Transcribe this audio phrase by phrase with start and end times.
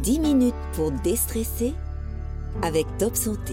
[0.00, 1.74] 10 minutes pour déstresser
[2.62, 3.52] avec Top Santé.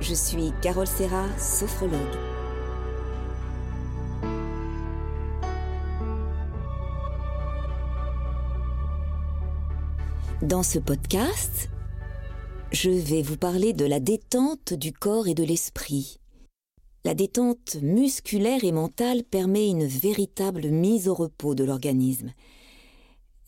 [0.00, 1.98] Je suis Carole Serra, sophrologue.
[10.40, 11.68] Dans ce podcast,
[12.70, 16.20] je vais vous parler de la détente du corps et de l'esprit.
[17.04, 22.32] La détente musculaire et mentale permet une véritable mise au repos de l'organisme.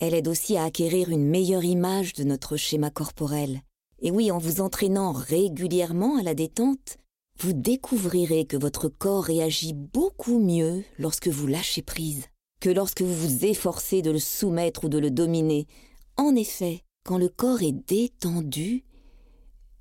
[0.03, 3.63] Elle aide aussi à acquérir une meilleure image de notre schéma corporel.
[4.01, 6.99] Et oui, en vous entraînant régulièrement à la détente,
[7.39, 12.25] vous découvrirez que votre corps réagit beaucoup mieux lorsque vous lâchez prise
[12.59, 15.69] que lorsque vous vous efforcez de le soumettre ou de le dominer,
[16.17, 18.85] en effet, quand le corps est détendu,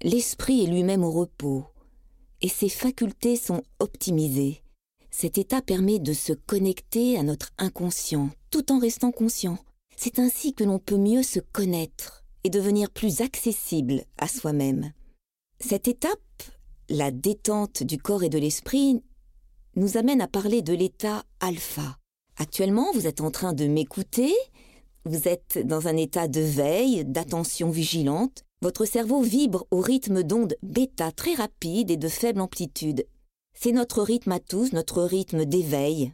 [0.04, 1.66] l'esprit est lui-même au repos
[2.42, 4.62] et ses facultés sont optimisées.
[5.10, 9.58] Cet état permet de se connecter à notre inconscient tout en restant conscient.
[9.96, 14.94] C'est ainsi que l'on peut mieux se connaître et devenir plus accessible à soi-même.
[15.60, 16.20] Cette étape,
[16.90, 19.04] la détente du corps et de l'esprit,
[19.76, 21.98] nous amène à parler de l'état alpha.
[22.38, 24.34] Actuellement, vous êtes en train de m'écouter
[25.04, 28.44] vous êtes dans un état de veille, d'attention vigilante.
[28.62, 33.08] Votre cerveau vibre au rythme d'ondes bêta très rapide et de faible amplitude.
[33.56, 36.14] C'est notre rythme à tous, notre rythme d'éveil.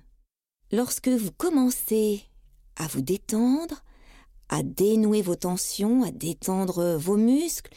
[0.72, 2.23] Lorsque vous commencez
[2.78, 3.83] à vous détendre,
[4.50, 7.72] à dénouer vos tensions, à détendre vos muscles,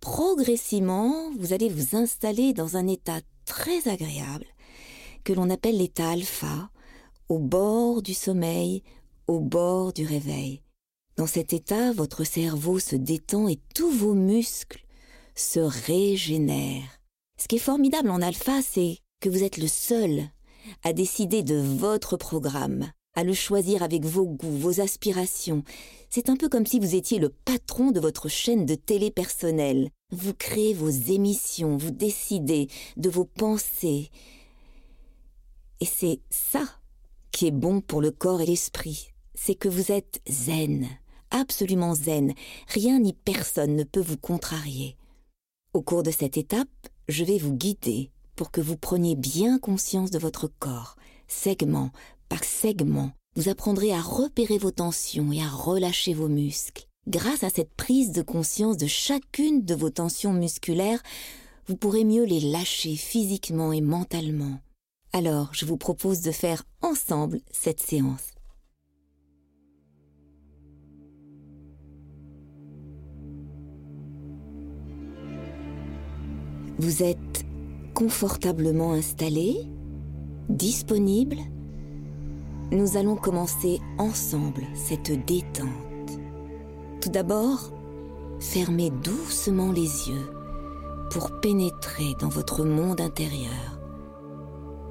[0.00, 4.46] progressivement, vous allez vous installer dans un état très agréable
[5.24, 6.70] que l'on appelle l'état alpha,
[7.28, 8.82] au bord du sommeil,
[9.26, 10.62] au bord du réveil.
[11.16, 14.84] Dans cet état, votre cerveau se détend et tous vos muscles
[15.34, 17.00] se régénèrent.
[17.38, 20.24] Ce qui est formidable en alpha, c'est que vous êtes le seul
[20.82, 25.64] à décider de votre programme, à le choisir avec vos goûts, vos aspirations.
[26.10, 29.90] C'est un peu comme si vous étiez le patron de votre chaîne de télé personnelle.
[30.10, 34.10] Vous créez vos émissions, vous décidez de vos pensées.
[35.80, 36.64] Et c'est ça
[37.30, 40.88] qui est bon pour le corps et l'esprit c'est que vous êtes zen,
[41.30, 42.32] absolument zen.
[42.68, 44.96] Rien ni personne ne peut vous contrarier.
[45.74, 46.68] Au cours de cette étape,
[47.08, 50.96] je vais vous guider pour que vous preniez bien conscience de votre corps,
[51.32, 51.90] segment
[52.28, 53.10] par segment.
[53.34, 56.86] Vous apprendrez à repérer vos tensions et à relâcher vos muscles.
[57.08, 61.02] Grâce à cette prise de conscience de chacune de vos tensions musculaires,
[61.66, 64.60] vous pourrez mieux les lâcher physiquement et mentalement.
[65.12, 68.32] Alors, je vous propose de faire ensemble cette séance.
[76.78, 77.44] Vous êtes
[77.94, 79.68] confortablement installé,
[80.52, 81.38] disponible
[82.70, 85.68] Nous allons commencer ensemble cette détente.
[87.00, 87.72] Tout d'abord,
[88.38, 90.30] fermez doucement les yeux
[91.10, 93.80] pour pénétrer dans votre monde intérieur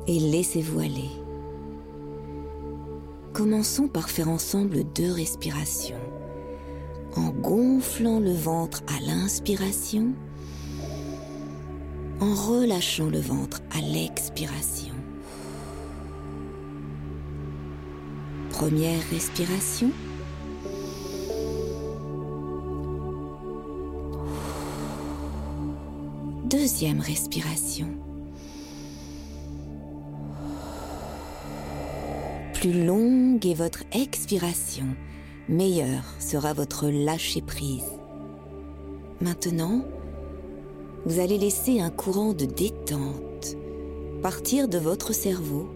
[0.07, 1.09] et laissez-vous aller.
[3.33, 5.95] Commençons par faire ensemble deux respirations
[7.15, 10.13] en gonflant le ventre à l'inspiration
[12.19, 15.00] en relâchant le ventre à l'expiration.
[18.61, 19.89] Première respiration.
[26.45, 27.87] Deuxième respiration.
[32.53, 34.85] Plus longue est votre expiration,
[35.49, 37.89] meilleure sera votre lâcher prise.
[39.21, 39.83] Maintenant,
[41.07, 43.57] vous allez laisser un courant de détente
[44.21, 45.67] partir de votre cerveau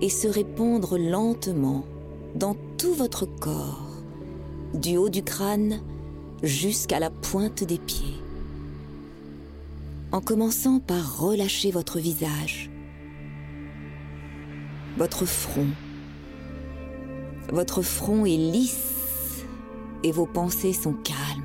[0.00, 1.84] et se répandre lentement
[2.34, 3.90] dans tout votre corps,
[4.74, 5.80] du haut du crâne
[6.42, 8.20] jusqu'à la pointe des pieds.
[10.12, 12.70] En commençant par relâcher votre visage,
[14.96, 15.68] votre front.
[17.52, 19.44] Votre front est lisse
[20.02, 21.44] et vos pensées sont calmes,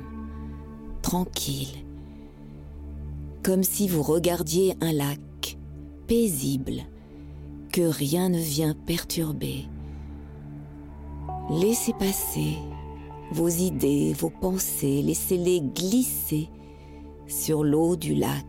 [1.02, 1.84] tranquilles
[3.42, 5.58] comme si vous regardiez un lac
[6.06, 6.82] paisible
[7.72, 9.66] que rien ne vient perturber.
[11.50, 12.56] Laissez passer
[13.32, 16.48] vos idées, vos pensées, laissez-les glisser
[17.26, 18.44] sur l'eau du lac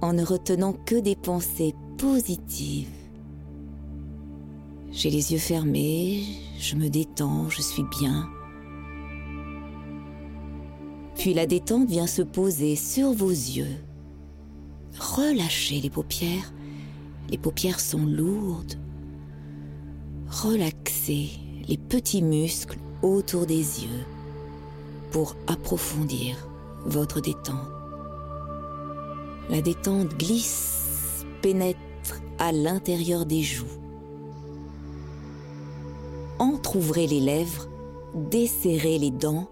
[0.00, 2.88] en ne retenant que des pensées positives.
[4.90, 6.24] J'ai les yeux fermés,
[6.58, 8.28] je me détends, je suis bien.
[11.14, 13.76] Puis la détente vient se poser sur vos yeux
[14.98, 16.52] relâchez les paupières.
[17.30, 18.74] Les paupières sont lourdes.
[20.28, 21.30] Relaxez
[21.68, 24.04] les petits muscles autour des yeux.
[25.10, 26.36] pour approfondir
[26.84, 27.70] votre détente.
[29.48, 33.64] La détente glisse, pénètre à l'intérieur des joues.
[36.38, 37.68] Entr'ouvrez les lèvres,
[38.14, 39.48] desserrez les dents,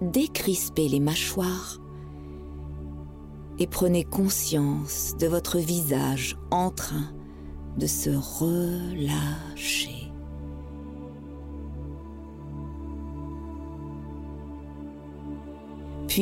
[0.00, 1.80] décrispez les mâchoires
[3.58, 7.12] et prenez conscience de votre visage en train
[7.76, 9.99] de se relâcher.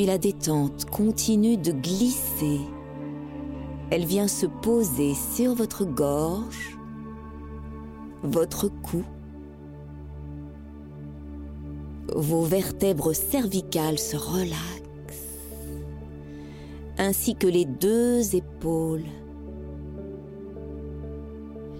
[0.05, 2.61] La détente continue de glisser.
[3.91, 6.79] Elle vient se poser sur votre gorge,
[8.23, 9.03] votre cou,
[12.15, 15.43] vos vertèbres cervicales se relaxent,
[16.97, 19.05] ainsi que les deux épaules.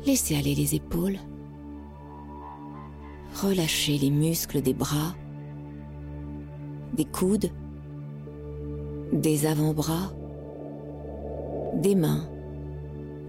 [0.05, 1.19] Laissez aller les épaules.
[3.41, 5.15] Relâchez les muscles des bras,
[6.93, 7.49] des coudes,
[9.11, 10.13] des avant-bras,
[11.75, 12.27] des mains,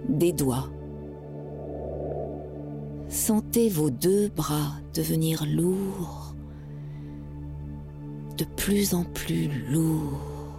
[0.08, 0.68] des doigts.
[3.08, 6.34] Sentez vos deux bras devenir lourds,
[8.36, 10.54] de plus en plus lourds,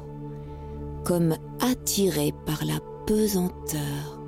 [1.05, 4.19] comme attirés par la pesanteur.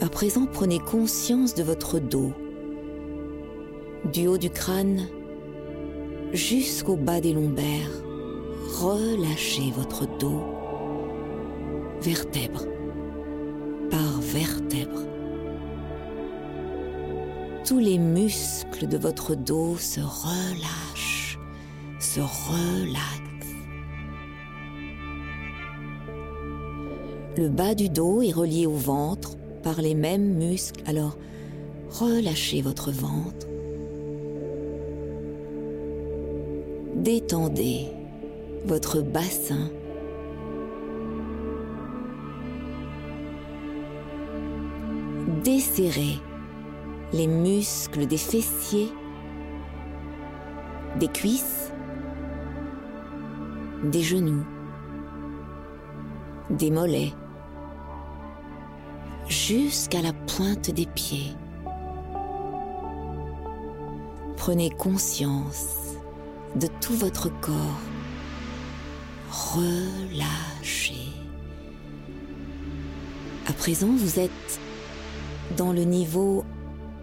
[0.00, 2.32] À présent, prenez conscience de votre dos,
[4.12, 5.06] du haut du crâne
[6.32, 7.90] jusqu'au bas des lombaires.
[8.80, 10.42] Relâchez votre dos,
[12.00, 12.64] vertèbre
[13.90, 15.02] par vertèbre.
[17.66, 21.38] Tous les muscles de votre dos se relâchent,
[22.00, 23.20] se relaxent.
[27.36, 31.16] Le bas du dos est relié au ventre par les mêmes muscles, alors
[31.90, 33.46] relâchez votre ventre
[37.02, 37.88] détendez
[38.64, 39.68] votre bassin.
[45.42, 46.20] Desserrez
[47.12, 48.92] les muscles des fessiers,
[51.00, 51.72] des cuisses,
[53.82, 54.44] des genoux,
[56.50, 57.12] des mollets,
[59.26, 61.34] jusqu'à la pointe des pieds.
[64.36, 65.81] Prenez conscience
[66.56, 67.80] de tout votre corps.
[69.30, 71.08] Relâchez.
[73.46, 74.60] À présent, vous êtes
[75.56, 76.44] dans le niveau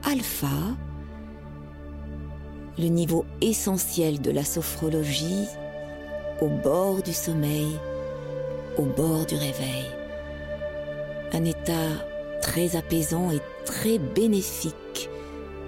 [0.04, 0.48] alpha,
[2.78, 5.46] le niveau essentiel de la sophrologie,
[6.42, 7.68] au bord du sommeil,
[8.78, 9.86] au bord du réveil.
[11.34, 11.90] Un état
[12.42, 15.10] très apaisant et très bénéfique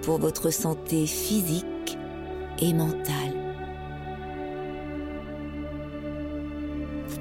[0.02, 1.98] pour votre santé physique
[2.60, 3.41] et mentale.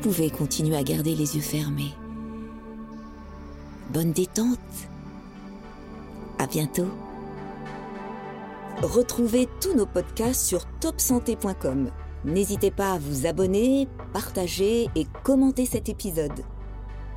[0.01, 1.94] Pouvez continuer à garder les yeux fermés.
[3.94, 4.59] Bonne détente.
[6.39, 6.88] À bientôt.
[8.81, 11.92] Retrouvez tous nos podcasts sur topsanté.com.
[12.25, 16.44] N'hésitez pas à vous abonner, partager et commenter cet épisode.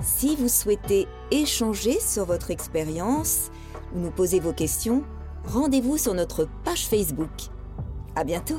[0.03, 3.51] Si vous souhaitez échanger sur votre expérience
[3.95, 5.05] ou nous poser vos questions,
[5.47, 7.31] rendez-vous sur notre page Facebook.
[8.15, 8.58] À bientôt!